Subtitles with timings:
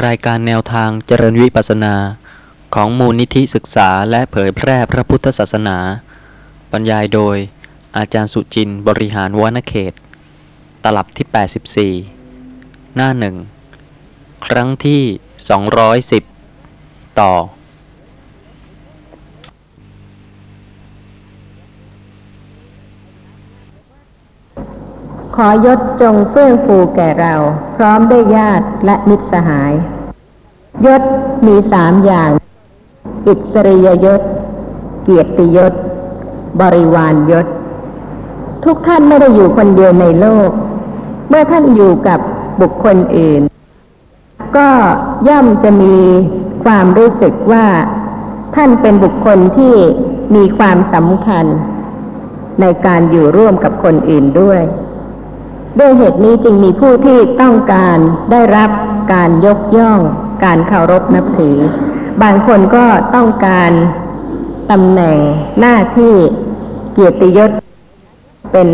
[0.00, 1.94] รายการแนวทางเจริญวิปัสสนา
[2.74, 5.78] ของมูลนิธิศึกษาและเผยแพร่พระพุทธศาสนา
[6.72, 7.36] บรรยายโดย
[7.96, 9.92] อาจารย์สุจินต์บริหารวณเขต
[10.84, 13.36] ตลับที่ 84 หน้าหนึ่ง
[14.46, 15.02] ครั้งที่
[16.40, 17.32] 210 ต่อ
[25.36, 27.34] ขอยศจงเฟื่องฟูแก่เรา
[27.76, 29.72] พร้อมด้วยญาติและมิตรสหาย
[30.86, 31.02] ยศ
[31.46, 32.30] มีสามอย่าง
[33.26, 34.20] อิสริยยศ
[35.02, 35.72] เกียรติยศ
[36.60, 37.46] บริวารยศ
[38.64, 40.50] ทุกท่านไม่ได้อยู่คนเดียวในโลก
[41.28, 42.20] เมื่อท่านอยู่กับ
[42.60, 43.42] บุคคลอื่น
[44.56, 44.68] ก็
[45.28, 45.96] ย่อมจะมี
[46.64, 47.66] ความรู้สึกว่า
[48.56, 49.74] ท่านเป็นบุคคลที่
[50.34, 51.44] มีความสำคัญ
[52.60, 54.62] ในการอยู่ร่วมกับคนอื่นด้วย
[55.78, 57.98] ด้วยเหตุนี้จึงมีผู้ที่ต้องการ
[58.30, 58.70] ได้รับ
[59.12, 60.00] การยกย่อง
[60.44, 61.56] การเคารพนับถือ
[62.22, 63.70] บางคนก็ต้องการ
[64.70, 65.18] ตำแหน่ง
[65.60, 66.14] หน้าที่
[66.92, 67.50] เกียรติยศ
[68.52, 68.68] เป็น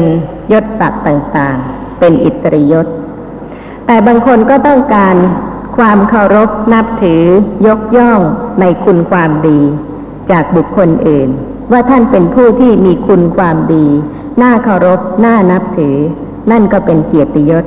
[0.52, 2.86] ยศศักดิ์ต่างๆ เป็นอิสริยศ
[3.86, 5.16] แต่บางคนก็ต้องการ
[5.77, 7.22] ความเคารพนับถือ
[7.66, 8.20] ยกย่อง
[8.60, 9.60] ในคุณความดี
[10.30, 11.28] จากบุคคลอื่น
[11.70, 13.86] ว่าท่านเป็นผู้ที่มีคุณความดี
[14.42, 15.96] น่าเคารพน่านับถือ
[16.50, 17.64] นั่นก็เป็นเกียรติยศ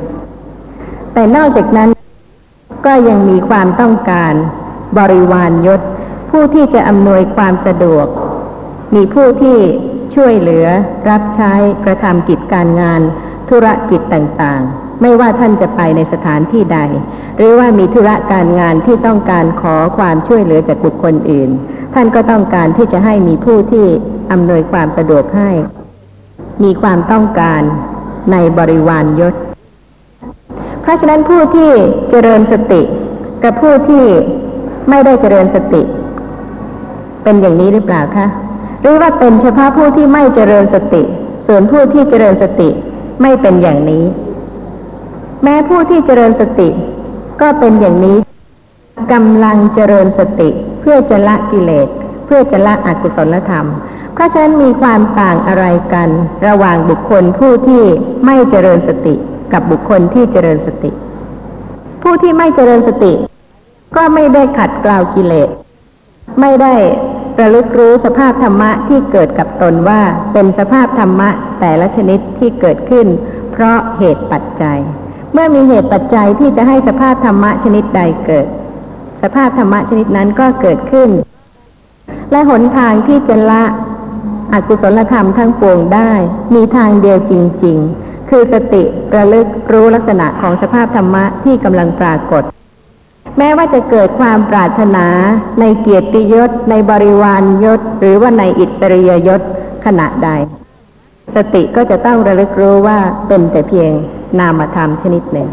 [1.13, 1.89] แต่นอกจากนั้น
[2.85, 4.33] ก็ยังมีความต้องการ
[4.99, 5.81] บริวารยศ
[6.29, 8.07] ผู้ที่จะอำนวยความสะดวก
[8.95, 9.57] มีผู้ที่
[10.15, 10.67] ช่วยเหลือ
[11.09, 11.53] รับใช้
[11.85, 13.01] กระทำกิจการงาน
[13.49, 16.79] ธุรกิจต่างๆ ไม่ว่าท่านจะไปในสถานที่ใด
[17.37, 21.49] หรือว่ามีธุระการงานที่ต้องการขอความช่วยเหลือจากบุคคลอื่น
[21.93, 23.85] ท่านก็ต้องการที่จะให้มีผู้ที่
[24.31, 25.49] อำนวยความสะดวกให้
[26.63, 27.61] มีความต้องการ
[28.31, 29.33] ในบริวารยศ
[30.81, 31.71] เพราะฉะนั้นผู้ที่
[32.09, 32.81] เจริญสติ
[33.43, 34.05] กับผู้ที่
[34.89, 35.81] ไม่ได้เจริญสติ
[37.23, 38.27] เป็นอย่างนี้หรือเปล่าคะ
[38.81, 41.01] หรือว่าเป็นเฉพาะผู้ที่ไม่เจริญสติ
[41.47, 42.69] ส่วนผู้ที่เจริญสติ
[43.21, 44.03] ไม่เป็นอย่างนี้
[45.43, 46.69] แม้ผู้ที่เจริญสติ
[47.41, 48.17] ก็เป็นอย่างนี้
[49.13, 50.49] กำลังเจริญสติ
[50.81, 51.87] เพื่อจะละกิเลส
[52.25, 53.65] เพื่อจะละอกุศลธรรม
[54.21, 56.09] ราะฉะนั้นมีความต่างอะไรกัน
[56.47, 57.83] ระหว่างบุคคลผู้ที่
[58.25, 59.15] ไม่เจริญสติ
[59.53, 60.91] กับบุคคลที่เจริญสติ
[62.03, 63.13] ผู้ที่ไม่เจริญสติ
[63.95, 65.49] ก็ไม่ได้ขัดกล่าวกิเลส
[66.41, 66.73] ไม่ได้
[67.39, 70.01] ระลึกรู้สภาพธรรมะที่เกิดกับตนว่า
[70.33, 73.07] เป็นสภาพธรรมะแต่ละชนิดที่เกิดขึ้น
[73.51, 74.79] เพราะเหตุปัจจัย
[75.33, 78.47] เมื่อมีเหตุปัจจัยที่จะให้สภาพธรรมะชนิดใดเกิด
[79.21, 81.09] สภาพธรรมะชนิดนั้นก็เกิดขึ้น
[82.31, 83.63] และหนทางที่จะละ
[84.53, 86.11] อกุศลธรรมทั้งปวงได้
[86.55, 87.33] มีทางเดียวจ
[87.65, 88.83] ริง ๆ คือสติ
[89.15, 92.43] ระลึกรู้ลักษณะของสภาพธรรมะที่กำลังปรากฏ
[93.37, 95.05] แม้ว่าจะเกิดความปรารถนา
[95.59, 99.41] ในเกียรติยศ ในบริวารยศ หรือว่าในอิสริยยศ
[99.85, 100.29] ขณะใด
[101.35, 103.91] สติก็จะต้องระลึกรู้ว่าเป็นแต่เพียง
[104.39, 105.49] นามธรรมชนิดหนึ่ง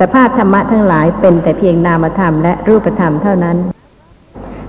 [0.00, 3.56] สภาพธรรมะทั้งหลายเป็นแต่เพียงนามธรรมและรูปธรรมเท่านั้น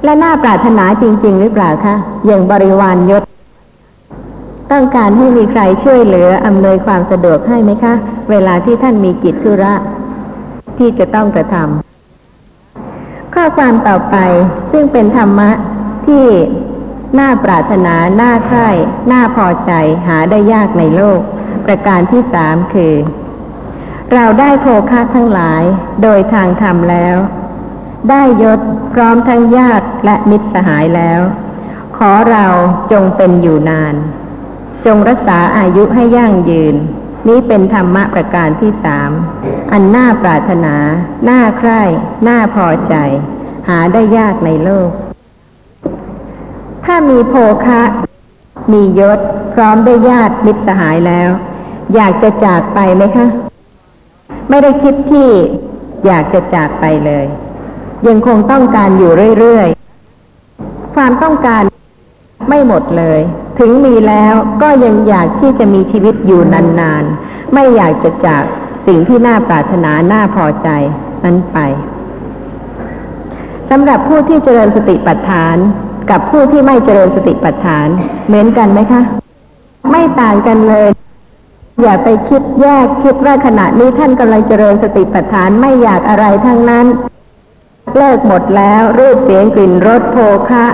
[0.04, 1.96] และน่าปรารถนาจริง ๆ หรือเปล่าคะ
[2.26, 3.24] อย่างบริวารยศ
[4.72, 7.94] ต้องการให้มีใครช่วยเหลืออำนวยความสะดวกให้ไหมคะ
[8.30, 9.74] เวลาที่ท่านมีกิจธุระ
[10.78, 14.18] ที่จะต้องกระทำข้อความต่อไป
[14.72, 15.52] ซึ่งเป็นธรรมะ
[16.08, 16.26] ที่
[17.20, 18.70] น่าปรารถนาน่าใคร่
[19.12, 19.72] น่าพอใจ
[20.08, 21.20] หาได้ยากในโลก
[21.66, 22.96] ประการที่สามคือ
[24.14, 25.62] เราได้โภคะทั้งหลาย
[26.04, 27.16] โดยทางธรรมแล้ว
[28.10, 28.60] ได้ยศ
[28.94, 31.22] พร้อมทั้งญาติและมิตรสหายแล้ว
[31.98, 32.46] ขอเรา
[32.92, 33.96] จงเป็นอยู่นาน
[34.86, 36.76] จงรักษาอายุให้ยั่งยืน
[37.28, 39.12] นี้เป็นธรรมะประการที่สาม
[39.72, 40.76] อันน่าปรารถนา
[41.30, 41.82] น่าใคร่
[42.28, 42.96] น่าพอใจ
[43.70, 44.90] หาได้ยากในโลก
[46.86, 47.34] ถ้ามีโภ
[47.66, 47.84] คะ
[48.72, 49.20] มียศ
[49.54, 51.30] พร้อมได้ญาติมิตรสหายแล้ว
[51.96, 53.28] อยากจะจากไปไหมคะ
[54.50, 55.30] ไม่ได้คิดที่
[56.06, 57.26] อยากจะจากไปเลย
[58.08, 61.63] ยังคงต้องการอยู่เรื่อยๆ ความต้องการ
[62.50, 63.19] ไม่หมดเลย
[63.60, 68.44] ถึงมีแล้วก็ยังอยากที่จะมีชีวิตอยู่นานๆ ไม่อยากจะจาก
[68.88, 70.68] สิ่งที่น่าปรารถนาน่าพอใจ
[71.24, 71.57] นั้นไป
[73.69, 75.56] สำหรับผู้ที่เจริญสติปัฏฐาน
[76.12, 77.88] กับผู้ที่ไม่เจริญสติปัฏฐาน
[78.28, 79.02] เหมือนกันไหมคะ
[79.92, 80.90] ไม่ต่างกันเลย
[81.81, 86.86] อย่าไปคิดแยกคิดว่าขณะนี้ท่านกำลังเจริญสติปัฏฐานไม่อยากอะไรทั้งนั้น
[87.97, 90.18] เลิกหมดแล้วรูปเสียงกลิ่นรสโภ
[90.50, 90.65] คะ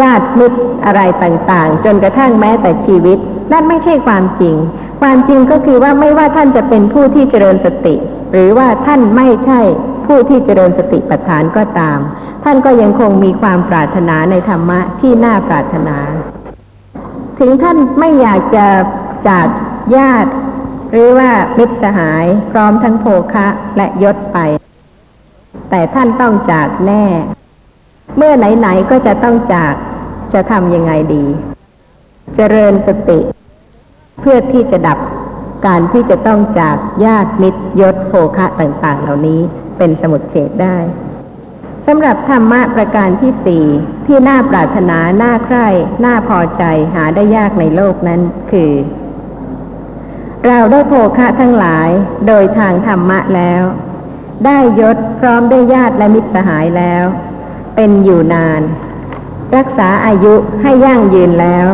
[0.00, 3.18] ญาติมิตรอะไรต่างๆ จนกระทั่งแม้แต่ชีวิต
[3.52, 4.56] นั่นไม่ใช่ความจริง
[5.00, 7.94] ความจริงก็คือว่าไม่ว่าท่านจะเป็นผู้ที่เจริญสติ
[8.32, 9.60] หรือว่าท่านไม่ใช่
[10.06, 11.98] ผู้ที่เจริญสติปัฏฐานก็ตาม
[12.44, 15.96] ท่านก็ยังคงมีความปรารถนาในธรรมะที่น่าปรารถนา
[17.38, 18.66] ถึงท่านไม่อยากจะ
[19.28, 19.46] จาก
[19.96, 20.30] ญาติ
[20.90, 23.46] หรือว่ามิตรสหายพร้อมทั้งโภคะ
[23.76, 24.38] และยศไป
[25.70, 27.04] แต่ท่านต้องจากแน่
[28.16, 29.74] เมื่อไหนๆก็จะต้องจาก
[30.34, 31.24] จะทำยังไงดี
[32.34, 33.20] เจริญสติ
[34.20, 34.98] เพื่อที่จะดับ
[35.66, 39.40] การที่จะต้องจากญาติมิตรยศโภคะต่างๆ เหล่านี้
[39.78, 40.78] เป็นสมุดเฉดได้
[41.86, 43.64] สำหรับธรรมะประการที่สี่
[44.06, 45.68] ที่น่าปรารถนา น่าใคร่
[46.04, 46.62] น่าพอใจ
[46.94, 48.72] หาได้ยากในโลกนั้นคือ
[50.46, 51.88] เราได้โภคะทั้งหลาย
[52.26, 53.62] โดยทางธรรมะแล้ว
[54.44, 57.04] ได้ยศพร้อมได้ญาติและมิตรสหายแล้ว
[57.74, 58.62] เป็นอยู่นาน
[59.56, 61.66] รักษาอายุให้ยั่งยืนแล้ว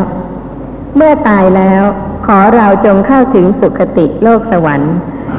[0.95, 1.83] เมื่อตายแล้ว
[2.25, 4.95] ขอเราจงเข้าถึงสุคติโลกสวรรค์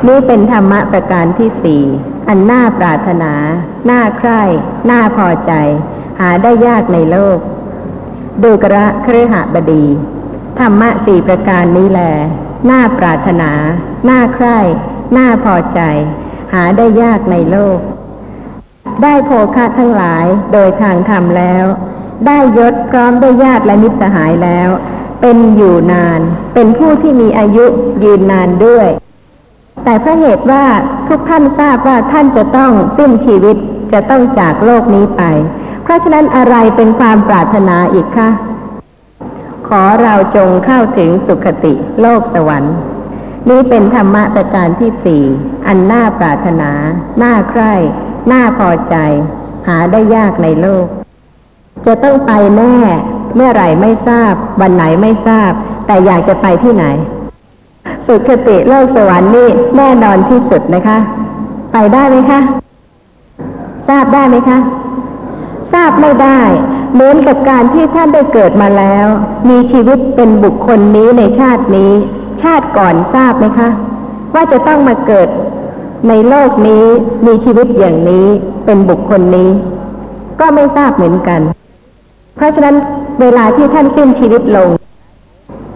[0.06, 1.82] นี้เป็นธรรมะประการที่สี่
[2.28, 3.32] อันน่าปรารถนา
[3.90, 4.42] น่าใคร่
[4.90, 5.52] น่าพอใจ
[6.20, 7.38] หาได้ยากในโลก
[8.42, 9.84] ดูกระเครือหบดี
[10.58, 12.00] ธรรมะสี่ประการนี้แล
[12.70, 13.50] น่าปรารถนา
[14.08, 14.58] น่าใคร่
[15.16, 15.80] น่าพอใจ
[16.52, 17.78] หาได้ยากในโลก
[19.02, 21.64] ได้โภคะทั้งหลายโดยทางธรรมแล้ว
[22.26, 24.68] ได้ยศพร้อมได้ญาติและมิตรสหายแล้ว
[25.20, 26.20] เป็นอยู่นาน
[26.54, 27.64] เป็นผู้ที่มีอายุ
[28.04, 28.88] ยืนนานด้วย
[29.84, 30.64] แต่เพราะเหตุว่า
[31.08, 33.56] ทุกท่านทราบว่าท่านจะต้องสิ้นชีวิต
[33.92, 35.22] จะต้องจากโลกนี้ไป
[35.82, 38.28] เพราะฉะนั้นอะไรเป็นความปรารถนาอีกคะ
[39.68, 42.74] ขอเราจงเข้าถึงสุคติโลกสวรรค์
[43.48, 45.24] นี้เป็นธรรมะประการที่สี่
[45.66, 46.70] อันน่าปรารถนา
[47.22, 47.74] น่าใคร่
[48.32, 48.96] น่าพอใจ
[49.68, 50.86] หาได้ยากในโลก
[51.86, 52.76] จะต้องไปแน่
[53.34, 55.52] เมื่อไหร่ไม่ทราบ วันไหนไม่ทราบ
[55.86, 56.84] แต่อยากจะไปที่ไหน
[58.06, 60.98] สุคติโลกสวรรค์นี่แน่นอนที่สุดนะคะ
[61.72, 62.40] ไปได้ไหมคะ
[63.88, 64.58] ทราบได้ไหมคะ
[65.72, 66.40] ทราบไม่ได้
[66.92, 69.06] เหมือนกับการที่ท่านได้เกิดมาแล้ว
[69.48, 71.92] มีชีวิตเป็นบุคคลนี้ในชาตินี้
[72.42, 73.68] ชาติก่อนทราบไหมคะ
[74.34, 75.28] ว่าจะต้องมาเกิด
[76.08, 76.84] ในโลกนี้
[77.26, 78.26] มีชีวิตอย่างนี้
[78.64, 79.50] เป็นบุคคลนี้
[80.40, 81.40] ก็ไม่ทราบเหมือนกัน
[82.36, 82.76] เพราะฉะนั้น
[83.20, 84.68] เวลาที่ท่านสิ้นชีวิตลง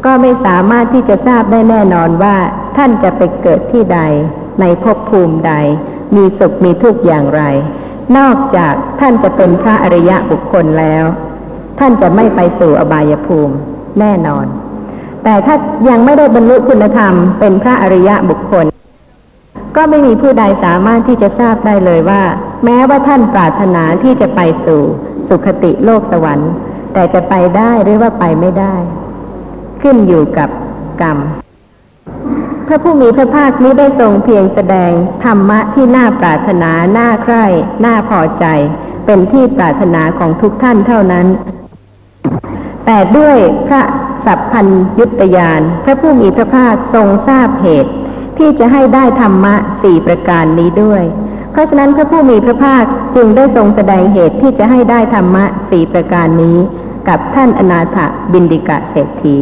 [0.04, 2.36] ก็ไม่สามารถที่จะทราบได้แน่นอนว่า
[2.76, 4.00] ท่านจะไปเกิดที่ใด
[4.60, 5.52] ในภพภูมิใด
[6.16, 7.42] มีสุขมีทุกข์อย่างไร
[8.16, 11.04] นอกจากท่านจะเป็นพระอริยะบุคคลแล้ว
[11.78, 13.54] ท่านจะไม่ไปสู่อบายภูมิ
[14.00, 14.46] แน่นอน
[15.28, 15.56] แต่ถ้า
[15.88, 18.66] ยังไม่ได้บรรลุคุณธรรมเป็นพระอริยะบุคคล
[19.76, 22.22] ก็ไม่มีผู้ใดสามารถที่จะทราบได้เลยว่า
[22.64, 24.80] แม้ว่าท่านปรารถนาที่จะไปสู่
[25.28, 26.52] สุคติโลกสวรรค์
[26.92, 28.74] แต่จะไปได้หรือว่าไปไม่ได้
[29.82, 30.48] ขึ้นอยู่กับ
[31.02, 31.18] กรรม
[32.66, 34.90] พระผู้มีพระภาคนี้ได้ทรงเพียงแสดง
[35.24, 37.46] ธรรมะที่น่าปรารถนา น่าใคร่
[37.84, 38.44] น่าพอใจ
[39.06, 41.26] เป็นที่ปรารถนาของทุกท่านเท่านั้น
[42.86, 43.36] แต่ด้วย
[43.68, 43.82] พระ
[44.26, 44.66] สัพพัญ
[44.98, 47.92] ยุตยาน พระผู้มีพระภาคทรงทราบเหตุ
[48.38, 51.02] ที่จะให้ได้ธรรมะสี่ประการนี้ด้วย
[51.52, 52.84] เพราะฉะนั้นพระผู้มีพระภาค
[53.16, 56.58] จึงได้ทรงแสดงเหตุที่จะให้ได้ธรรมะสี่ประการนี้
[57.08, 57.98] กับท่านอนาถ
[58.32, 59.36] บินดิกะเศรษฐี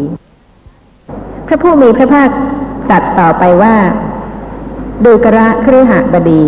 [1.47, 2.29] พระผู้มีพระภาค
[2.91, 3.77] ตรัสต่อไปว่า
[5.05, 6.43] ดูกระเครือหบดี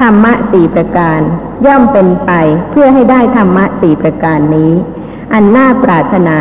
[0.00, 1.20] ธรรมะสี่ประการ
[1.66, 2.32] ย่อมเป็นไป
[2.70, 4.72] เพื่อให้ได้ธรรมะสี่ประการนี้
[5.32, 6.38] อันน่าปรารถนา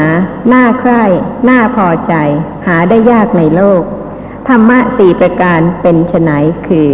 [0.53, 1.03] น่าใคร่
[1.50, 2.13] น่าพอใจ
[2.67, 3.81] หาได้ยากในโลก
[4.48, 6.31] ธรรมะสี่ประการเป็นไฉน
[6.67, 6.89] คือ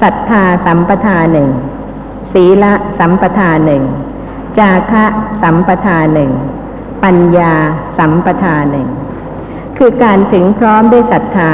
[0.00, 1.50] ศรัทธาสัมปทาหนึ่ง
[2.32, 3.84] ศีละ สัมปทาหนึ่ง
[4.58, 5.04] จาคะ
[5.42, 6.30] สัมปทาหนึ่ง
[7.04, 7.54] ปัญญา
[7.98, 8.88] สัมปทาหนึ่ง
[9.76, 11.52] คือการถึงพร้อมด้วยศรัทธา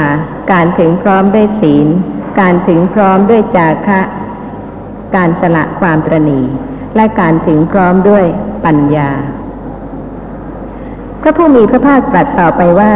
[0.51, 1.87] การถึงพร้อมด้วยศีล
[2.39, 4.01] การถึงพร้อมด้วยจาคะ
[5.15, 6.41] การสละความตรณี
[6.95, 8.25] และการถึงพร้อมด้วย
[8.65, 9.09] ปัญญา
[11.21, 12.93] พระผู้มีพระภาคตรัสต่อไปว่า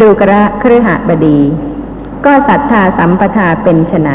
[0.00, 1.38] ดูกระเครือหบดี
[2.24, 4.10] ก็ศรัทธาสัมปทาเป็นไฉน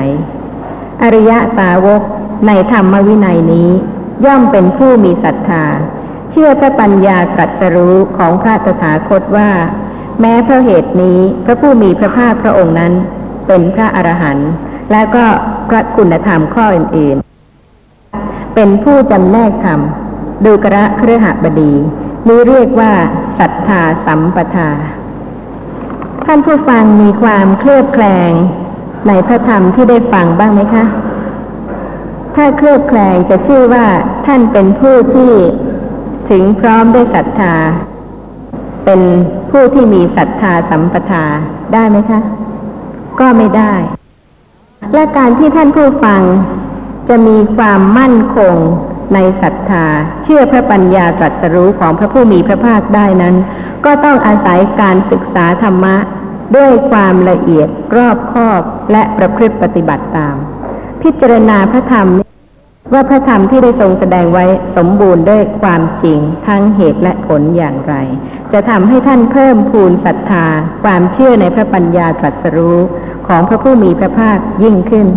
[1.02, 2.02] อริยสาวก
[2.48, 3.70] ในธรรมวินัยนี้
[4.26, 5.64] ย่อมเป็นผู้มีศรัทธา
[6.32, 9.50] เชื่อพระปัญญาตรัสรู้ของพระตถาคตว่า
[10.22, 12.94] แม้เพราะเหตุนี้พระผู้มีพระภาคพระองค์นั้น
[13.48, 14.50] เป็นพระอรหันต์
[14.92, 15.26] และก็
[15.70, 19.80] พระคุณธรรมข้ออื่นๆ เป็นผู้จำแนกธรรม
[20.46, 21.74] ดูกระเครือหบดี
[22.28, 22.94] นี้เรียกว่า
[23.40, 24.70] ศรัทธาสัมปทา
[26.26, 28.32] ท่านผู้ฟังมีความเคลือบแคลง
[29.08, 30.84] ในพระธรรมที่ได้ฟังบ้างไหมคะ
[32.36, 33.86] ถ้าเคลือบแคลงจะชื่อว่า
[34.26, 35.32] ท่านเป็นผู้ที่
[36.30, 37.56] ถึงพร้อมด้วยศรัทธา
[38.86, 39.02] เป็น
[39.52, 41.26] ผู้ที่มีศรัทธาสัมปทา
[41.74, 42.20] ได้ไหมคะ
[43.20, 43.74] ก็ไม่ได้
[44.94, 46.22] และการที่ท่านผู้ฟัง
[47.10, 48.56] จะมีความมั่นคง
[49.14, 49.86] ในศรัทธา
[50.24, 53.36] เชื่อพระปัญญาตรัสรู้ของพระผู้มีพระภาคได้นั้น
[53.86, 55.96] ก็ต้องอาศัยการศึกษาธรรมะ
[56.58, 58.62] ด้วยความละเอียดรอบคอบ
[58.92, 60.36] และประพฤติปฏิบัติตาม
[61.02, 62.08] พิจารณาพระธรรม
[62.94, 64.46] ว่าพระธรรมที่ได้ทรงแสดงไว้
[64.78, 67.96] สมบูรณ์ด้วยความจริงทั้งเหตุและผลอย่างไร
[68.54, 70.46] จะทำให้ท่านเพิ่มพูนศรัทธา
[70.84, 72.78] ความเชื่อในพระปัญญาตรัสรู้
[73.28, 75.08] ของพระผู้มีพระภาคยิ่งขึ้น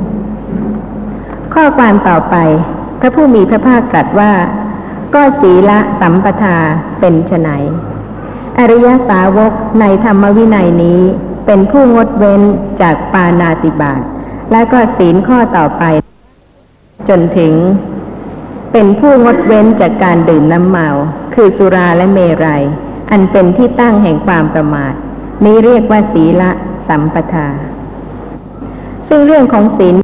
[1.54, 2.36] ข้อความต่อไป
[3.04, 4.32] พระผู้มีพระภาคตรัสว่า
[5.14, 6.56] ก็ศีละสัมปทา
[7.00, 7.48] เป็นไฉน
[8.58, 11.00] อริยสาวกในธรรมวินัยนี้
[11.46, 12.42] เป็นผู้งดเว้น
[12.82, 14.02] จากปานาติบาต
[14.52, 15.84] และก็ศีลข้อต่อไป
[17.08, 17.54] จนถึง
[18.72, 20.88] เป็นผู้งดเว้นจากการดื่มน้ำเมา
[21.34, 22.62] คือสุราและเมรัย
[23.10, 24.94] อันเป็นที่ตั้งแห่งความประมาท
[25.44, 26.50] นี้เรียกว่าศีละ
[26.88, 27.48] สัมปทา
[29.08, 29.94] ซึ่งเรื่องของศีล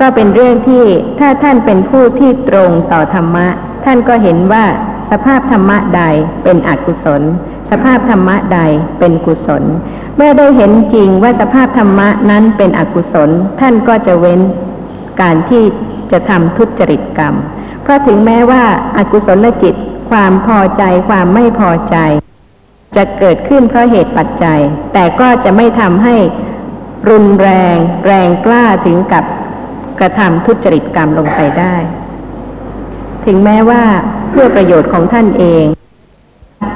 [0.00, 0.84] ก็เป็นเรื่องที่
[1.18, 3.46] ถ้าท่านเป็นผู้ที่ตรงต่อธรรมะ
[3.84, 4.64] ท่านก็เห็นว่า
[5.10, 6.02] สภาพธรรมะใด
[6.44, 7.22] เป็นอกุศล
[7.70, 8.60] สภาพธรรมะใด
[8.98, 9.62] เป็นกุศล
[10.16, 13.30] เมื่อได้เห็นจริงว่าสภาพธรรมะนั้นเป็นอกุศล
[13.60, 14.40] ท่านก็จะเว้น
[15.20, 15.62] การที่
[16.12, 17.34] จะทำทุจริตกรรม
[17.82, 18.64] เพราะถึงแม้ว่า
[18.96, 19.74] อากุศลจิต
[20.10, 21.96] ความพอใจความไม่พอใจ
[22.96, 24.60] จะเกิดขึ้นเพราะเหตุปัจจัย
[24.92, 26.16] แต่ก็จะไม่ทำให้
[27.10, 27.76] รุนแรง
[28.06, 29.24] แรงกล้าถึงกับ
[30.00, 31.74] กระทำทุจริตกรรมลงไปได้
[33.24, 33.82] ถึงแม้ว่า
[34.30, 35.64] เพื่อประโยชน์ของท่านเอง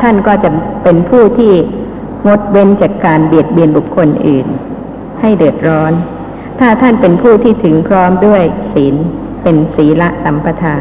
[0.03, 0.51] ท่านก็จะ
[0.83, 1.53] เป็นผู้ที่
[2.27, 4.47] งดเว้นจากการเบียดเบียนบุคคลอื่น
[5.21, 5.93] ให้เดือดร้อน
[6.59, 8.95] ถ้าท่านเป็นผู้ที่ถึงพร้อมด้วยศีล
[9.43, 10.77] เป็นศีละสัมปทา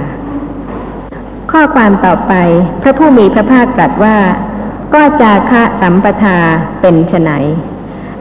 [1.52, 2.34] ข้อความต่อไป
[2.82, 4.18] พระผู้มีพระภาคตรัสว่า
[4.94, 6.38] ก็จาคะสัมปทา
[6.82, 7.32] เป็นไฉน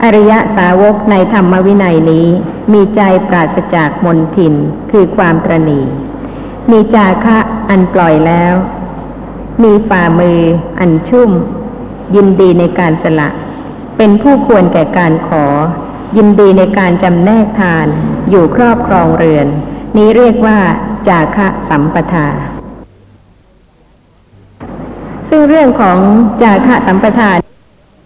[0.04, 2.26] อริยสาวกในธรรมวินัยนี้
[2.72, 4.54] มีใจปราศจากมนทิน
[4.90, 5.80] คือความตรณี
[6.70, 7.38] มีจาคะ
[7.70, 8.54] อันปล่อยแล้ว
[9.62, 10.40] มีฝ่ามือ
[10.78, 11.30] อันชุ่ม
[12.14, 13.28] ยินดีในการสละ
[13.96, 15.44] เป็นผู้ควรแก่การขอ
[16.16, 17.86] ยินดีในการจำแนกทาน
[18.30, 19.46] อยู่ครอบครองเรือน
[19.96, 20.58] นี้เรียกว่า
[21.08, 22.26] จาคะสัมปทา
[25.28, 25.98] ซึ่งเรื่องของ
[26.42, 27.38] จาคะสัมปทาน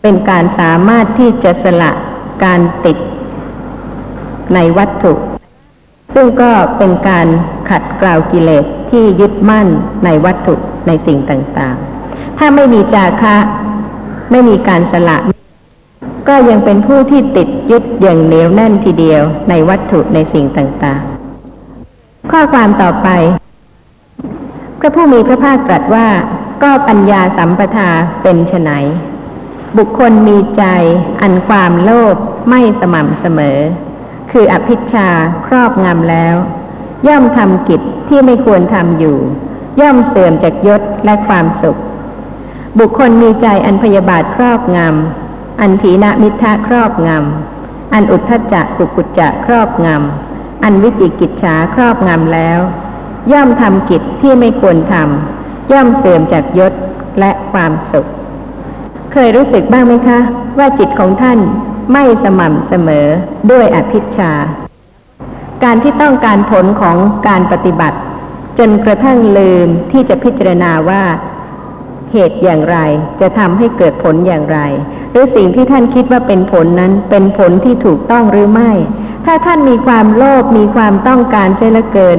[0.09, 1.93] เป็นการสามารถที่จะสละ
[2.45, 2.97] การติด
[4.55, 5.13] ในวัตถุ
[6.15, 7.27] ซึ่งก็เป็นการ
[7.71, 9.67] ขัดเกลากิเลสที่ยึดมั่น
[10.05, 10.55] ในวัตถุ
[10.87, 13.37] ในสิ่งต่างๆ ถ้าไม่มีจาคะ
[14.31, 15.17] ไม่มีการสละ
[16.29, 23.09] ก็ยังเป็นผู้ที่ติดยึดอย่างเหนียวแน่นทีเดียวในวัตถุในสิ่งต่างๆ ข้อความต่อไป
[24.81, 26.07] พระผู้มีพระภาคตรัสว่า
[26.63, 27.89] ก็ปัญญาสัมปทา
[28.23, 28.73] เป็นไฉน
[29.77, 30.65] บุคคลมีใจ
[31.23, 32.17] อันความโลภ
[32.51, 33.59] ไม่สม่ำเสมอ
[34.31, 35.09] คืออภิชา
[35.47, 36.37] ครอบงำแล้ว
[37.09, 39.19] ย่อมทำกิจที่ไม่ควรทำอยู่
[39.81, 41.81] ย่อมเสื่อมจากยศและความสุข
[42.79, 52.61] บุคคลมีใจอันพยาบาทครอบงำอันถีนมิทะครอบงำอันอุทธจักกุกุจจะครอบงำอันวิจิกิจฉาครอบงำแล้ว
[53.33, 56.73] ย่อมทำกิจที่ไม่ควรทำย่อมเสื่อมจากยศ
[57.21, 58.07] และความสุข
[59.19, 60.19] เคยรู้สึกบ้างไหมคะ
[60.59, 61.39] ว่าจิตของท่าน
[61.93, 63.07] ไม่สม่ำเสมอ
[63.51, 64.33] ด้วยอภิชา
[65.65, 66.97] การที่ต้องการผลของ
[67.29, 67.99] การปฏิบัติ
[68.59, 71.03] จนกระทั่งลืมที่จะพิจารณาว่า
[72.13, 72.77] เหตุอย่างไร
[73.21, 74.59] จะทำให้เกิดผลอย่างไร
[75.11, 78.71] หรือสิ่งที่ท่านคิดว่าเป็นผลนั้นเป็นผลที่ถูกต้องหรือไม่
[79.25, 82.19] ถ้าท่านมีความโลภมีความต้องการเสียเหลือเกิน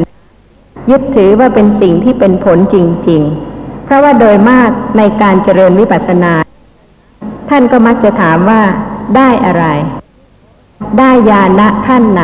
[0.91, 2.75] ยึดถือว่าเป็นสิ่งที่เป็นผลจ
[3.09, 3.21] ริง
[3.53, 6.33] ๆ เพราะว่าโดยมากในการเจริญวิปัสสนา
[7.49, 8.61] ท่านก็มักจะถามว่า
[9.17, 9.65] ได้อะไร
[10.99, 12.23] ได้ญาณะขั้นไหน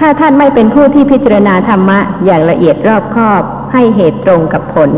[0.00, 4.90] ถ้าท่านไม่เป็นผู้ที่พิจารณาธรรมะอย่างละเอียดรอบคอบ ให้เหตุตรงกับผล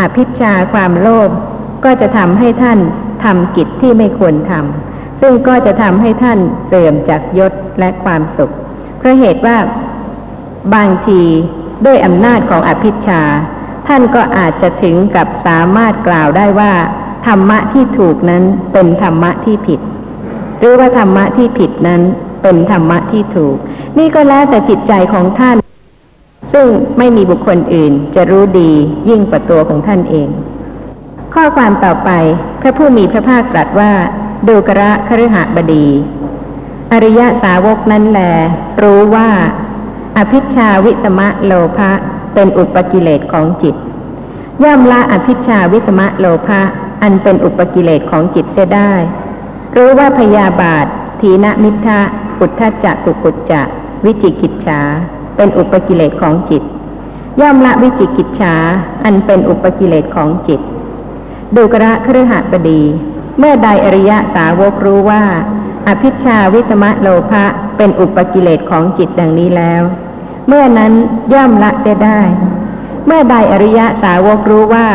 [0.00, 1.30] อภิชาความโลภ
[1.84, 2.78] ก็จะทำให้ท่าน
[3.24, 8.54] ทำกิจที่ไม่ควรทำซึ่งก็จะทำให้ท่านเสื่อมจากยศและความสุข
[8.98, 9.58] เพราะเหตุว่า
[10.74, 11.22] บางที
[11.86, 13.22] ด้วยอำนาจของอภิชา
[13.88, 16.72] ท่านก็อาจจะถึงกับสามารถกล่าวได้ว่า
[17.26, 19.80] ธรรมะที่ถูกนั้นเป็นธรรมะที่ผิด
[20.58, 22.00] หรือว่าธรรมะที่ผิดนั้น
[22.42, 23.56] เป็นธรรมะที่ถูก
[23.98, 25.56] นี่ก็แล้วแต่จิตใจของท่าน
[26.52, 26.66] ซึ่ง
[26.98, 28.70] ไม่มีบุคคลอื่นจะรู้ดี
[29.08, 30.28] ยิ่งกว่าตัวของท่านเอง
[31.34, 32.10] ข้อความต่อไป
[32.60, 33.92] พระผู้มีพระภาคตรัสว่า
[34.48, 35.86] ดูกระคฤหบดี
[36.92, 38.20] อริยสาวกนั้นแล
[38.82, 39.28] รู้ว่า
[40.16, 41.92] อภิชาวิสมะโลภะ
[42.34, 43.74] เป็นอุปกิเลสของจิต
[44.62, 46.60] ย่อมละอภิชาวิสมะโลภะ
[47.02, 48.92] อันเป็นอุปกิเลสของจิตเสียได้
[49.76, 50.86] รู้ว่าพยาบาท
[51.20, 52.00] ทีนมิทะ
[52.40, 53.62] อุทธจักกุกุจจะ
[54.04, 54.80] วิจิกิจฉา
[55.36, 56.62] เป็นอุปกิเลสของจิต
[57.40, 58.54] ย่อมละวิจิกิจฉา
[59.04, 60.60] อันเป็นอุปกิเลสของจิต
[61.56, 62.82] ดูกระคฤหบดี
[63.38, 65.22] เมื่อใดอริยะสาวกรู้ว่า
[65.88, 67.44] อภิชาวิสมะโลภะ
[67.76, 69.82] เป็นอุปกิเลสของจิตดังนี้แล้ว
[70.48, 70.92] เมื่อนั้น
[71.34, 72.20] ย่อมละได้ได้
[73.06, 74.88] เมื่อใดอริยะสาวกรู้ว่า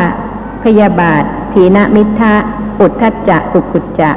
[0.64, 1.24] พยาบาท
[1.56, 2.34] ถีนมิทะ
[2.80, 4.12] อุทธัจจะกุกุจจะ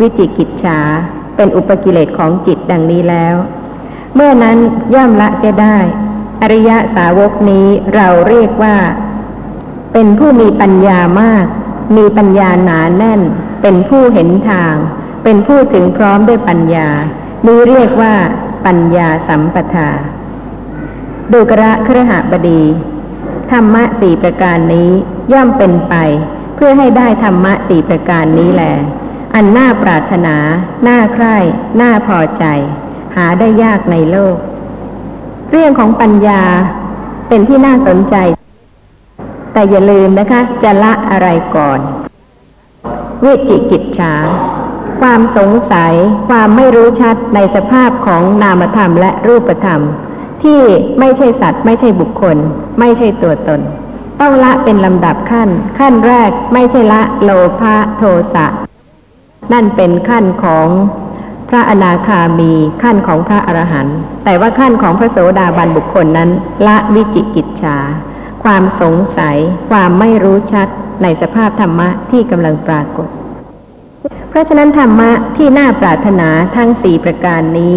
[0.00, 0.78] วิจิกิจฉา
[1.36, 3.34] เป็นอุปกิเลสของจิตดังนี้แล้ว
[4.14, 4.58] เมื่อนั้น
[4.94, 5.78] ย่อมละจะได้
[6.42, 8.76] อริยะสาวกนี้เราเรียกว่า
[9.92, 11.46] เป็นผู้มีปัญญามาก
[11.96, 13.20] มีปัญญาหนาแน่น
[13.62, 14.74] เป็นผู้เห็นทาง
[15.24, 16.88] เป็นผู้ถึงพร้อมด้วยปัญญา
[17.46, 18.14] นี้เรียกว่า
[18.66, 19.90] ปัญญาสัมปทา
[21.32, 22.62] ดูกระครหบดี
[23.50, 24.90] ธรรมะสี่ประการนี้
[25.32, 25.94] ย่อมเป็นไป
[26.60, 28.64] เพื่อให้ได้ธรรมะสี่ประการนี้แหล
[29.34, 30.36] อันน่าปรารถนา
[30.88, 31.36] น่าใคร่
[31.80, 32.44] น่าพอใจ
[33.16, 34.36] หาได้ยากในโลก
[35.50, 36.42] เรื่องของปัญญา
[37.28, 38.16] เป็นที่น่าสนใจ
[39.52, 41.80] แต่อย่าลืมนะคะ จะละอะไรก่อน
[43.24, 44.14] วิจิกิจฉา
[45.00, 45.94] ความสงสัย
[46.28, 49.80] ความไม่รู้ชัดในสภาพของนามธรรมและรูปธรรม
[50.42, 50.60] ที่
[50.98, 52.36] ไม่ใช่สัตว์ ไม่ใช่บุคคล
[52.78, 53.60] ไม่ใช่ตัวตน
[54.20, 55.48] ต้องละเป็นลำดับขั้น
[55.78, 58.02] ขั้นแรกไม่ใช่ละโลภะโท
[58.34, 58.46] สะ
[59.52, 60.68] นั่นเป็นขั้นของ
[61.48, 66.30] พระอนาคามีขั้นของพระอรหันต์แต่ว่าขั้นของพระโสดาบันบุคคลนั้น
[66.66, 67.78] ละวิจิกิจฉา
[68.44, 69.36] ความสงสัย
[69.70, 70.68] ความไม่รู้ชัด
[71.02, 73.08] ในสภาพธรรมะที่กำลังปรากฏ
[74.28, 77.74] เพราะฉะนั้นธรรมะที่น่าปรารถนาทั้งสี่ประการนี้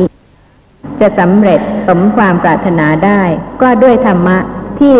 [1.02, 3.22] จะสำเร็จสมความปรารถนาได้
[3.62, 4.38] ก็ด้วยธรรมะ
[4.80, 4.98] ที่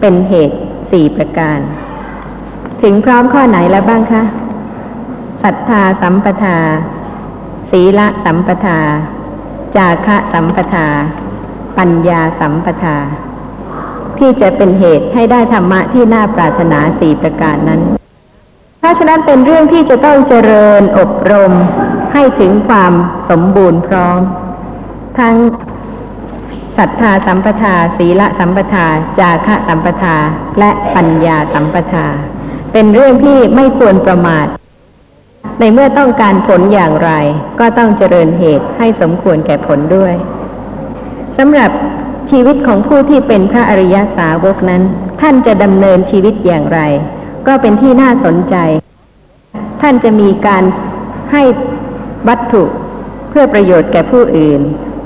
[0.00, 0.58] เป็นเหตุ
[0.90, 1.58] สี่ประการ
[2.82, 4.22] ถึงพร้อมข้อไหนแล้วบ้างคะ
[5.42, 6.58] ศรัทธาสัมปทา
[7.70, 8.78] ศีละสัมปทา
[9.76, 10.86] จาคะสัมปทา
[11.78, 12.96] ปัญญาสัมปทา
[14.18, 17.80] ที่จะเป็นเหตุให้ได้ธรรมะที่น่าปรารถนาสี่ประการนั้น
[18.78, 21.52] เพราะฉะนั้นเป็นเรื่องที่จะต้องเจริญอบรม
[22.12, 22.92] ให้ถึงความ
[23.30, 24.20] สมบูรณ์พร้อม
[25.18, 25.34] ทั้ง
[26.78, 28.86] ศรัทธาสัมปทา ศีละสัมปทา
[29.18, 30.16] จาคะสัมปทา
[30.58, 32.06] และปัญญาสัมปทา
[32.72, 34.46] เป็นเรื่องที่ไม่ควรประมาท
[35.58, 37.10] ในเมื่อต้องการผลอย่างไร
[37.60, 40.14] ก็ต้องเจริญเหตุให้สมควรแก่ผลด้วย
[41.38, 41.70] สำหรับ
[42.30, 44.82] ชีวิตของผู้ที่เป็นพระอริยสาวกนั้น
[45.20, 46.80] ท่านจะดำเนินชีวิตอย่างไร
[47.46, 48.56] ก็เป็นที่น่าสนใจ
[49.80, 50.64] ท่านจะมีการ
[51.32, 51.42] ให้
[52.28, 52.64] วัตถุ
[53.28, 54.60] เพื่อประโยชน์แก่ผู้อื่น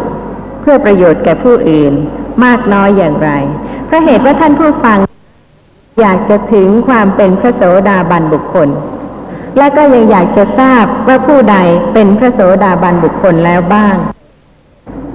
[0.60, 1.92] เพื่อประโยชน์แก่ผู้อื่น
[2.44, 3.30] มากน้อยอย่างไร
[3.86, 4.98] เพราะเหตุว่าท่านผู้ฟัง
[6.00, 8.68] อยากจะถึงความเป็นพระโสดาบันบุคคล
[9.58, 11.56] และก็ยังอยากจะทราบว่าผู้ใด
[11.92, 13.96] เป็นพระโสดาบันบุคคลแล้วบ้าง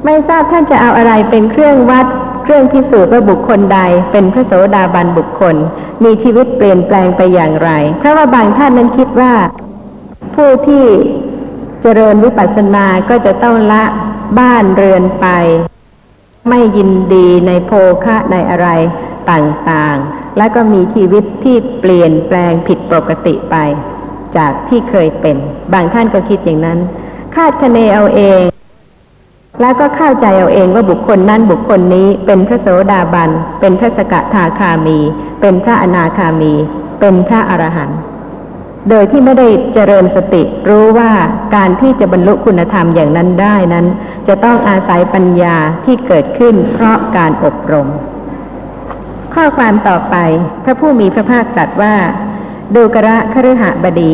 [0.09, 2.05] ไม่ทราบท่านจะเอาอะไรเป็นเครื่องวัด
[2.43, 3.79] เครื่องพิสูจน์ว่าบุคคลใด
[4.11, 5.55] เป็นพระโสดาบันบุคคล
[6.03, 9.33] มีชีวิตเปลี่ยนแปลงไปอย่างไร เพราะว่าบางท่านนั้นคิดว่า
[10.35, 10.85] ผู้ที่
[11.81, 13.83] เจริญวิปัสสนาก็จะต้องละ
[14.39, 15.27] บ้านเรือนไป
[16.49, 17.71] ไม่ยินดีในโภ
[18.05, 18.69] คะในอะไร
[19.31, 23.55] ต่างๆ และก็มีชีวิตที่เปลี่ยนแปลงผิดปกติไป
[24.37, 25.37] จากที่เคยเป็น
[25.73, 26.79] บางท่านก็คิดอย่างนั้น
[27.35, 28.43] คาดคะเนเอาเอง
[29.61, 34.99] แล้วก็เข้าใจเอาเองว่าบุคคลนั้นบุคคลนี้เป็นพระโสดาบัน เป็นพระสกทาคามี
[35.41, 36.53] เป็นพระอนาคามี
[36.99, 37.99] เป็นพระอรหันต์
[38.89, 41.11] โดยที่ไม่ได้เจริญสติรู้ว่า
[41.55, 43.85] การที่จะบรรลุคุณธรรมอย่างนั้นได้นั้น
[44.27, 47.87] จะต้องอาศัยปัญญาที่เกิดขึ้นเพราะการอบรม
[49.33, 50.15] ข้อความต่อไป
[50.63, 51.95] พระผู้มีพระภาคตรัสว่า
[52.75, 54.13] ดูกระคฤหบดี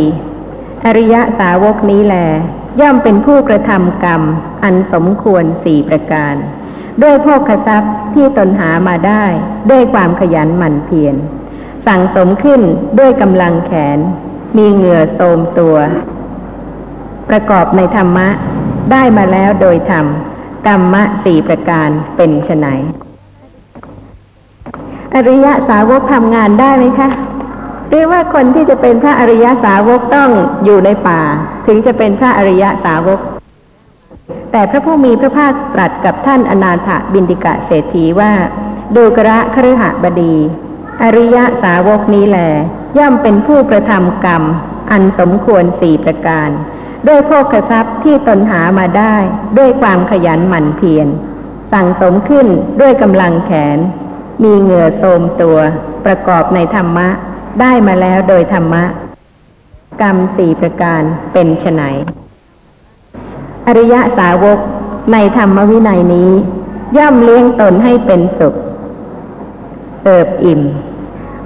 [0.85, 2.15] อริยสาวกนี้แล
[2.81, 4.21] ย่อมเป็นผู้กระทำกรรม
[4.63, 6.35] อันสมควรสี่ประการ
[7.01, 9.25] ด้วยโภคทรัพย์ที่ตนหามาได้
[9.71, 11.15] ด้วยความขยันหมั่นเพียร
[11.87, 12.61] สั่งสมขึ้น
[12.99, 13.99] ด้วยกำลังแขน
[14.57, 15.77] มีเหงื่อโทมตัว
[17.29, 18.27] ประกอบในธรรมะ
[18.91, 20.05] ได้มาแล้วโดยธรรม
[20.67, 22.67] กรรมะสี่ประการเป็นไฉน
[25.13, 27.09] อริยสาวกทำงานได้ไหมคะ
[27.93, 30.29] หรือว่าคนที่จะเป็นพระอริยสาวกต้อง
[30.65, 31.21] อยู่ในป่า
[31.67, 33.19] ถึงจะเป็นพระอริยสาวก
[34.51, 38.33] แต่พระผู้มีพระภาคตรัสกับท่านอนาถบินติกะเศรษฐีว่า
[38.95, 40.35] ดูกระครหบดี
[41.03, 42.39] อริยสาวกนี้แหล
[42.97, 44.43] ย่อมเป็นผู้กระทำกรรม
[44.91, 46.49] อันสมควรสี่ประการ
[47.07, 49.15] ด้วยโภคทรัพย์ที่ตนหามาได้
[49.57, 51.07] ด้วยความขยันหมั่นเพียร
[51.73, 52.47] สั่งสมขึ้น
[52.81, 53.77] ด้วยกำลังแขน
[54.43, 55.57] มีเหงื่อโทมตัว
[56.05, 57.09] ประกอบในธรรมะ
[57.61, 58.83] ได้มาแล้วโดยธรรมะ
[60.01, 61.01] กรรมสี่ประการ
[61.33, 61.81] เป็นไฉน
[63.67, 64.59] อริยสาวก
[65.11, 66.31] ในธรรมวินัยนี้
[66.97, 68.55] ย่อมเลี้ยงตนให้เป็นสุข
[70.03, 70.61] เอิบอิ่ม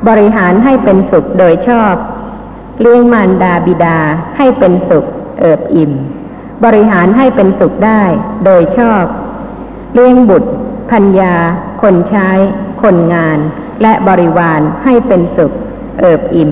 [0.08, 1.94] บริหารให้เป็นสุขโดยชอบ
[2.82, 4.00] เลี้ยงมารดาบิดา
[4.38, 5.06] ให้เป็นสุข
[5.40, 5.92] เอิบอิ่ม
[6.66, 8.04] บริหารให้เป็นสุขได้
[8.46, 9.04] โดยชอบ
[9.94, 10.52] เลี้ยงบุตร
[10.92, 11.36] พัญญา
[11.82, 12.30] คนใช้
[12.84, 13.38] คนงาน
[13.82, 15.54] และบริวารให้เป็นสุข
[16.00, 16.52] เอิบอิ่ม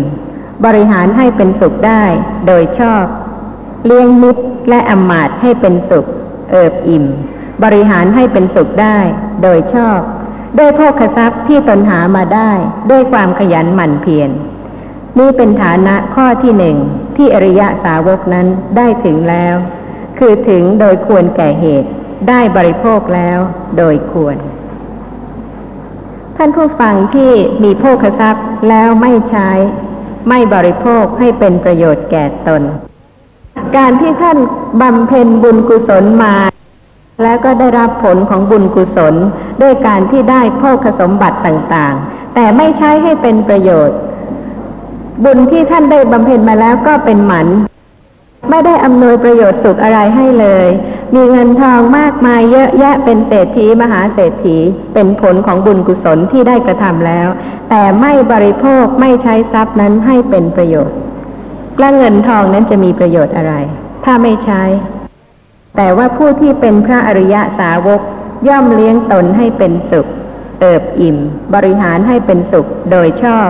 [0.65, 2.03] บริหารให้เป็นสุขได้
[2.47, 3.05] โดยชอบ
[3.85, 6.05] เลี้ยงมิตรและอมาตให้เป็นสุข
[6.51, 7.05] เอิบอิ่ม
[7.63, 8.97] บริหารให้เป็นสุขได้
[9.43, 9.99] โดยชอบ
[10.57, 12.51] ด้วยโภคทรัพย์ที่ตนหามาได้
[12.91, 14.29] ด้วยความขยันหมั่นเพียร
[15.19, 16.77] นี่เป็นฐานะข้อที่หนึ่ง
[17.15, 19.55] ที่อริยะสาวกนั้นได้ถึงแล้ว
[20.19, 21.89] คือถึงโดยควรแก่เหตุ
[22.29, 23.39] ได้บริโภคแล้ว
[23.77, 24.37] โดยควร
[26.37, 27.31] ท่านผู้ฟังที่
[27.63, 29.49] มีโภคทรัพย์แล้วไม่ใช้
[30.29, 32.61] ไม่บริโภคให้เป็นประโยชน์แก่ตน
[33.77, 34.37] การที่ท่าน
[34.81, 36.35] บำเพ็ญบุญกุศลมา
[37.23, 39.15] แล้วก็ได้รับผลของบุญกุศล
[39.61, 43.97] ด้วยการที่ได้โภคสมบัติต่างๆ แต่ไม่ใช้ให้เป็นประโยชน์
[45.23, 47.47] บุญที่ท่านได้บำเพ็ญมาแล้วก็เป็นหมัน
[48.49, 50.67] ไม่ได้อำนวยประโยชน์สุขอะไรให้เลย
[51.15, 54.57] มีเงินทองมากมายเยอะแยะเป็นเศรษฐีมหาเศรษฐี
[54.93, 57.27] เป็นผลของบุญกุศลที่ได้กระทำแล้ว
[57.69, 60.97] แต่ไม่บริโภคไม่ใช้ทรัพย์นั้นให้เป็นประโยชน์
[61.79, 63.53] และเงินทองนั้นจะมีประโยชน์อะไร
[64.05, 64.63] ถ้าไม่ใช้
[65.75, 68.01] แต่ว่าผู้ที่เป็นพระอริยะสาวก
[68.47, 70.07] ย่อมเลี้ยงตนให้เป็นสุข
[70.59, 71.17] เอิบอิ่ม
[71.53, 73.49] บริหารให้เป็นสุขโดยชอบ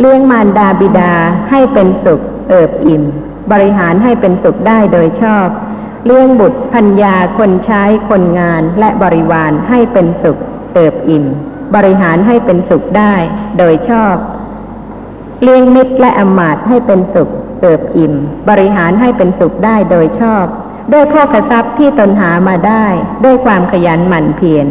[0.00, 1.12] เลี้ยงมารดาบิดา
[1.50, 3.04] ให้เป็นสุข เอิบอิ่ม
[3.52, 5.46] บริหารให้เป็นสุขได้โดยชอบ
[6.06, 10.38] เลี้ยงบุตรพัญญาคนใช้คนงานและบริวารให้เป็นสุข
[10.72, 11.24] เอิบอิ่ม
[11.74, 13.14] บริหารให้เป็นสุขได้
[13.58, 14.14] โดยชอบ
[15.42, 18.14] เลี้ยงมิตรและอมาตให้เป็นสุขเอิบอิ่ม
[18.48, 20.44] บริหารให้เป็นสุขได้โดยชอบ
[20.92, 22.86] ด้วยโภคทรัพย์ที่ตนหามาได้
[23.24, 24.66] ด้วยความขยันหมั่นเพียร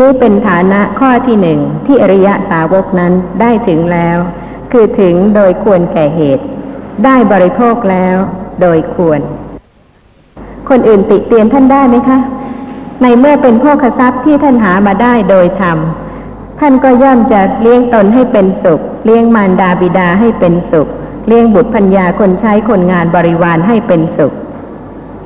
[0.00, 4.18] นี่เป็นฐานะข้อที่หนึ่งที่อริยะสาวกนั้นได้ถึงแล้ว
[4.72, 6.44] คือถึงโดยควรแก่เหตุ
[7.04, 8.16] ได้บริโภคแล้ว
[8.60, 9.20] โดยควร
[10.68, 12.18] คนอื่นติเตียนท่านได้ไหมคะ
[13.02, 15.78] ในเมื่อเป็นโภคทรัพย์ที่ท่านหามาได้โดยธรรม
[16.60, 20.88] ท่านก็ย่อมจะเลี้ยงตนให้เป็นสุข เลี้ยงมารดาบิดาให้เป็นสุข
[21.26, 24.32] เลี้ยงบุตรพัญญาคนใช้คนงานบริวารให้เป็นสุข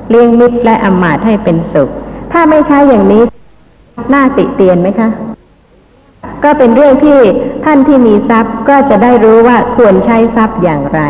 [0.09, 1.89] เลี้ยงมิตรและอมาตให้เป็นสุข
[2.31, 3.23] ถ้าไม่ใช้อย่างนี้
[4.13, 5.09] น่าติเตียนไหมคะ
[6.43, 7.19] ก็เป็นเรื่องที่
[7.65, 11.01] ท่านที่มีทรัพย์ก็จะได้รู้ว่าควรใช้ทรัพย์อย่างไร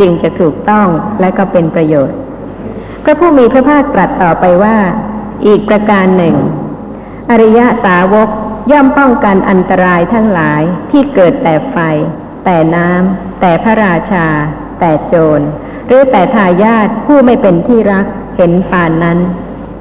[0.00, 0.88] จึงจะถูกต้อง
[1.20, 2.18] และก็เป็นประโยชน์
[3.04, 4.76] พระผู้มีพระภาคตรัสต่อไปว่า
[5.46, 6.36] อีกประการหนึ่ง
[7.30, 8.28] อริยะสาวก
[8.70, 11.76] ย่อมป้องกันอันตรายทั้งหลายที่เกิดแต่ไฟ
[12.44, 14.26] แต่น้ำแต่พระราชา
[14.80, 15.40] แต่โจร
[15.86, 18.06] หรือแต่ทายาทผู้ไม่เป็นที่รัก
[18.36, 19.18] เห็นปานนั้น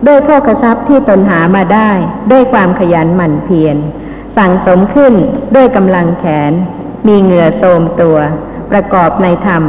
[0.07, 1.91] ด้วยโภคทรัพย์ที่ตนหามาได้
[2.31, 3.77] ด้วยความขยันหมั่นเพียร
[4.37, 5.13] สั่งสมขึ้น
[5.55, 6.53] ด้วยกำลังแขน
[7.07, 8.17] มีเหงื่อโทมตัว
[8.71, 9.63] ประกอบในธรรม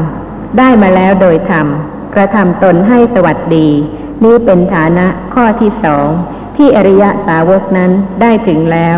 [0.56, 1.66] ได้มาแล้วโดยธรรม
[2.14, 3.68] กระทำตนให้สวัสดี
[4.24, 6.08] นี่เป็นฐานะข้อที่สอง
[6.56, 8.96] ที่อริยสาวกนั้นได้ถึงแล้ว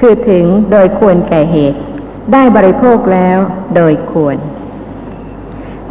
[0.00, 1.78] คือถึงโดยควรแก่เหตุ
[2.32, 3.38] ได้บริโภคแล้ว
[3.76, 4.36] โดยควร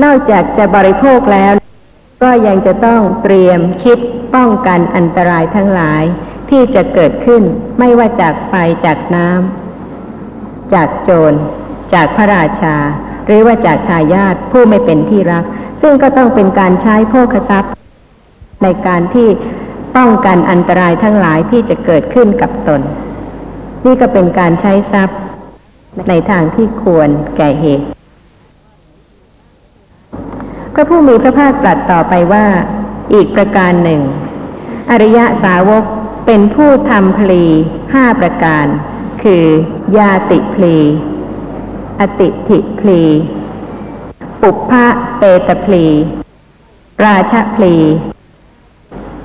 [0.04, 1.54] นอกจากจะบริโภคแล้ว
[2.24, 4.00] ก็ยังจะต้องเตรียมคิด
[4.36, 6.04] ป้องกันอันตรายทั้งหลาย
[6.50, 7.44] ที่จะเกิดขึ้น
[7.80, 8.54] ไม่ว่าจากไฟ
[8.86, 11.34] จากน้ำจากโจร
[11.94, 12.78] จากพระราชา
[13.30, 15.44] หรือว่าจากทายาทผู้ไม่เป็นที่รัก
[15.82, 17.72] ซึ่งก็ต้องเป็นการใช้โภคทรัพย์
[18.64, 19.28] ในการที่
[19.96, 22.82] ป้องกันอันตรายทั้งหลายที่จะเกิดขึ้นกับตน
[23.86, 25.20] นี่ก็เป็นการใช้ทรัพย์
[26.10, 27.86] ในทางที่ควรแก่เหตุ
[30.74, 32.46] พระผู้มีพระภาคตรัสต่อไปว่า
[33.14, 34.02] อีกประการหนึ่ง
[34.92, 35.84] อริยสาวก
[36.26, 37.44] เป็นผู้ทำพลี
[37.94, 38.66] ห้าประการ
[39.24, 39.44] คือ
[39.98, 40.78] ยาติพลี
[42.00, 43.02] อติถิพลี
[44.42, 44.86] ปุพพะ
[45.18, 45.86] เปตพลี
[47.04, 47.76] ราชพลี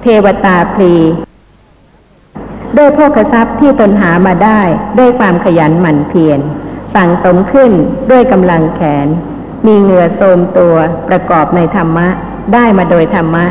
[0.01, 0.95] เทวตาพลี
[2.77, 4.61] ด้วยโภคทรัพย์ที่ตนหามาได้
[4.99, 6.41] ด้วยความขยันหมั่นเพียร
[6.95, 7.73] สั่งสมขึ้น
[8.11, 9.07] ด้วยกำลังแขน
[9.67, 10.75] มีเหงื่อโทรมตัว
[11.09, 12.09] ประกอบในธรรมะ
[12.55, 13.45] ได้มาโดยธรรมะ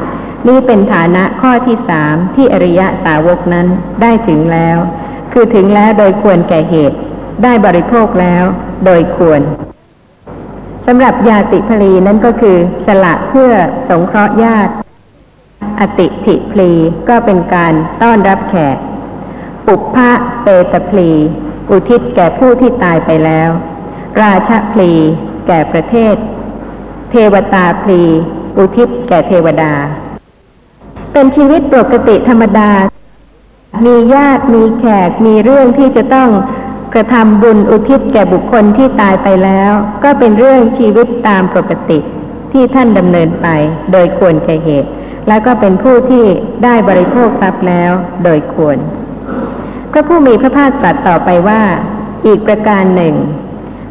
[0.47, 3.67] นี่เป็นฐานะข้อที่สามที่อริยะสาวกนั้น
[4.01, 4.77] ได้ถึงแล้ว
[5.31, 6.97] คือถึงแล้วโดยควรแก่เหตุ
[7.43, 8.45] ได้บริโภคแล้ว
[8.86, 9.41] โดยควร
[10.88, 13.52] สำหรับยาติพลีนั่นก็คือ สละเพื่อ
[13.89, 14.74] สงเคราะห์ญาติ
[15.80, 16.72] อติถิพลี
[17.10, 18.78] ก็เป็นการต้อนรับแขก
[19.65, 20.12] ปุพพะ
[20.43, 21.12] เปตพลี
[21.72, 23.50] อุทิศแก่ผู้ที่ตายไปแล้ว
[24.22, 24.91] ราชพลี
[25.48, 26.15] แก่ประเทศ
[27.12, 28.04] เทวตาพลี
[28.58, 29.74] อุทิศแก่เทวดา
[31.13, 32.72] เป็นชีวิตปกติธรรมดา
[33.86, 36.30] มีญาติมีแขกมีเรื่องที่จะต้อง
[36.93, 39.71] กระทำบุญอุทิศแก่บุคคลที่ตายไปแล้ว
[40.03, 41.99] ก็เป็นเรื่องชีวิตตามปกติ
[42.51, 43.47] ที่ท่านดำเนินไป
[43.91, 44.89] โดยควรแก่เหตุ
[45.27, 46.25] แล้วก็เป็นผู้ที่
[46.63, 47.91] ได้บริโภคทรัพย์แล้ว
[48.23, 48.77] โดยควร
[49.91, 51.62] พระผู้มีพระภาคตรัสต่อไปว่า
[52.25, 53.15] อีกประการหนึ่ง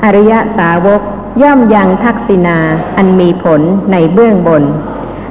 [0.05, 1.01] อริยสาวก
[1.43, 2.59] ย่อมยังทักษิณา
[2.97, 3.61] อันมีผล
[3.93, 4.65] ในเบื้องบน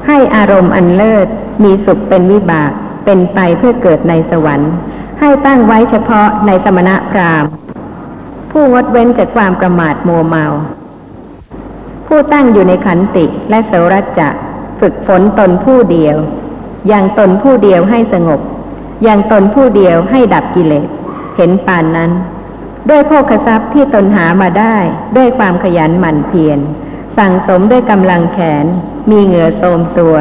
[0.07, 1.27] ให้อารมณ์อันเลิศ
[1.63, 2.71] มีสุขเป็นวิบาก
[3.05, 4.73] เป็นไปเพื่อเกิดในสวรรค์
[5.19, 7.49] ให้ตั้งไว้เฉพาะในสมณะพราหมณ์
[8.51, 10.45] ผู้งดเว้นจากความประมาทมัวเมา
[12.07, 14.29] ผู้ตั้งอยู่ในขันติและโสรัจจะ
[14.79, 16.17] ฝึกฝนตนผู้เดียว
[16.91, 18.39] ยังตนผู้เดียวให้สงบ
[19.07, 20.87] ยังตนผู้เดียวให้ดับกิเลส
[21.37, 22.11] เห็นปานนั้น
[22.89, 24.75] ด้วยโภคทรัพย์ที่ตนหามาได้
[25.17, 26.59] ด้วยความขยันหมั่นเพียร
[27.17, 28.65] สั่งสมด้วยกำลังแขน
[29.09, 30.15] มีเหงื่อโทมตัว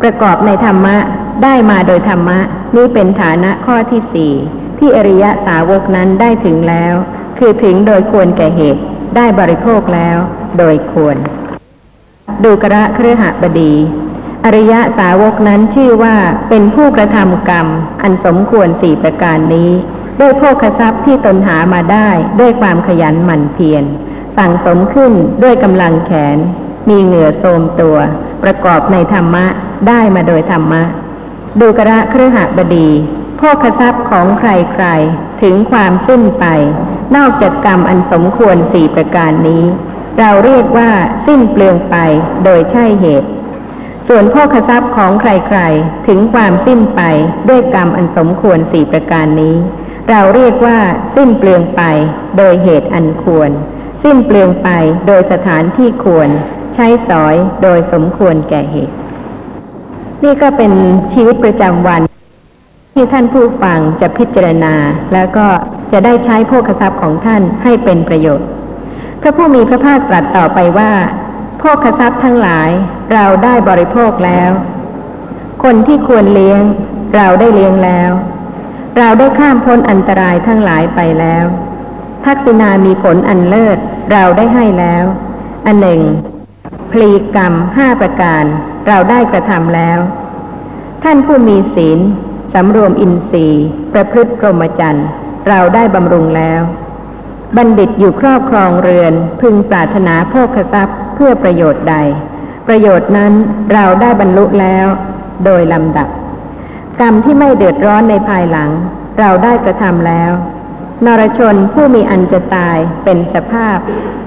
[0.00, 0.96] ประกอบในธรรมะ
[1.42, 2.38] ได้มาโดยธรรมะ
[2.76, 4.32] นี่เป็นฐานะข้อที่สี่
[4.78, 6.94] ที่อริยสาวกนั้นได้ถึงแล้ว
[7.38, 8.82] คือถึงโดยควรแก่เหตุ
[9.16, 10.18] ได้บริโภคแล้ว
[10.58, 11.16] โดยควร
[12.44, 13.74] ดูกระเครือหบดี
[14.44, 16.16] อริยสาวกนั้นชื่อว่า
[16.48, 17.66] เป็นผู้กระทำกรรม
[18.02, 19.70] อันสมควรสี่ประการนี้
[20.20, 22.08] ด้วยโภคทรัพย์ที่ตนหามาได้
[22.40, 23.84] ด้วยความขยันหมั่นเพียร
[24.36, 25.12] สั่งสมขึ้น
[25.42, 26.38] ด้วยกำลังแขน
[26.88, 27.96] มีเหงื่อโทมตัว
[28.42, 29.46] ประกอบในธรรมะ
[29.88, 30.82] ได้มาโดยธรรมะ
[31.60, 32.88] ดูกระเครือหบดี
[33.40, 36.46] โภคทรัพย์ของใครๆ ถึงความสิ้นไป
[37.16, 39.64] นอกจากกรรมอันสมควรสี่ประการนี้
[40.18, 40.90] เราเรียกว่า
[41.26, 41.96] สิ้นเปลืองไป
[42.44, 43.28] โดยใช่เหตุ
[44.08, 47.00] ส่วนโภคทรัพย์ของใครๆ ถึงความสิ้นไป
[47.48, 49.56] ด้วยกรรมอันสมควรสี่ประการนี้
[50.10, 50.78] เราเรียกว่า
[51.16, 51.82] สิ้นเปลืองไป
[52.36, 53.50] โดยเหตุอันควร
[54.02, 54.68] สิ้นเปลืองไป
[55.06, 56.28] โดยสถานที่ควร
[56.74, 58.94] ใช้สอยโดยสมควรแก่เหตุ
[60.24, 60.72] นี่ก็เป็น
[61.12, 62.02] ชีวิตประจำวัน
[63.00, 64.74] ที่ท่านผู้ฟังจะพิจารณา
[65.12, 65.46] แล้วก็
[65.92, 68.48] จะได้ใช้โภคทรัพย์ของท่านให้เป็นประโยชน์
[69.20, 70.92] พระผู้มีพระภาคตรัสต่อไปว่า
[71.58, 72.70] โภคทรัพย์ทั้งหลาย
[73.12, 74.50] เราได้บริโภคแล้ว
[75.64, 76.62] คนที่ควรเลี้ยง
[77.16, 78.10] เราได้เลี้ยงแล้ว
[78.98, 81.44] เราได้ข้ามพ้นอันตรายทั้งหลายไปแล้ว
[82.24, 83.78] ทักษิณามีผลอันเลิศ
[84.12, 85.04] เราได้ให้แล้ว
[85.66, 86.02] อันหนึ่ง
[86.92, 88.44] พลีกรรมห้าประการ
[88.88, 89.98] เราได้กระทำแล้ว
[91.02, 92.00] ท่านผู้มีศีล
[92.54, 95.08] สำรวมอินทรีย์ประพฤติพรหมจรรย์
[95.48, 96.62] เราได้บำรุงแล้ว
[97.56, 101.96] บัณฑิตอยู่ครอบครองเรือน พึงปรารถนาโภคทรัพย์เพื่อประโยชน์ใด
[102.68, 103.32] ประโยชน์นั้น
[103.72, 104.86] เราได้บรรลุแล้ว
[105.44, 106.08] โดยลำดับ
[107.00, 108.70] กรรมที่ไม่เดือดร้อนในภายหลัง
[109.18, 110.32] เราได้กระทำแล้ว
[111.04, 113.78] นรชนผู้มีอันจะตายเป็นสภาพ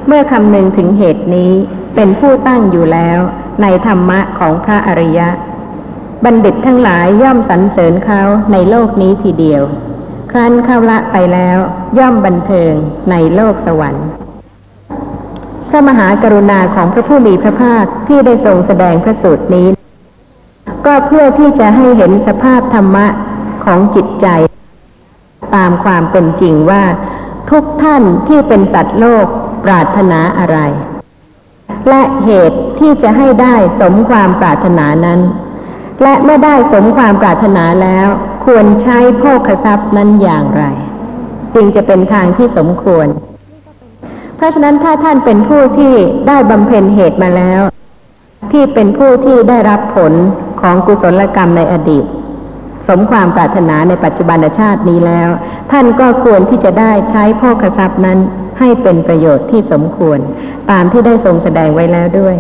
[0.08, 1.52] เมื่อคำนึงถึงเหตุนี้
[1.96, 3.20] เป็นผู้ตั้งอยู่แล้ว
[3.62, 5.30] ในธรรมะของพระอริยะ
[6.26, 9.62] บัณฑิตทั้งหลายย่อมสรรเสริญเขาในโลกนี้ทีเดียว
[10.32, 11.58] ครั้นเข้าละไปแล้ว
[12.00, 12.74] ย่อมบันเทิง
[13.12, 14.08] ในโลกสวรรค์
[15.70, 19.68] พระมหากรุณาของพระผู้มีพระภาคที่ได้ทรงแสดงพระสูตรนี้
[20.86, 23.08] ก็เพื่อที่จะให้เห็นสภาพธรรมะ
[23.66, 24.28] ของจิตใจ
[25.56, 26.84] ตามความเป็นจริงว่า
[27.52, 29.26] ทุกท่านที่เป็นสัตว์โลก
[29.66, 30.60] ปรารถนาอะไร
[31.90, 35.20] และเหตุที่จะให้ได้สมความปรารถนานั้น
[36.04, 38.08] และเมื่อได้สมความปรารถนาแล้ว
[38.46, 40.64] ควรใช้โภคทรัพย์นั้นอย่างไร
[41.56, 43.08] จึงจะเป็นทางที่สมควร
[44.36, 45.94] เพราะฉะนั้นถ้าท่านเป็นผู้ที่
[46.28, 47.62] ได้บำเพ็ญเหตุมาแล้ว
[48.52, 50.14] ที่เป็นผู้ที่ได้รับผล
[50.62, 52.06] ของกุศลกรรมในอดีต
[52.88, 55.30] สมความปรารถนาในปัจจุบันชาตินี้แล้ว
[55.72, 58.20] ท่านก็ควรที่จะได้ใช้โภคทรัพย์นั้น
[58.60, 60.20] ให้เป็นประโยชน์ที่สมควร
[60.72, 62.36] ตามที่ได้ทรงแสดงไว้แล้วด้วย